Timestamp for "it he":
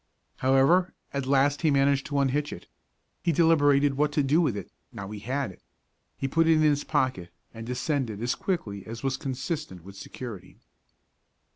2.51-3.31, 5.51-6.27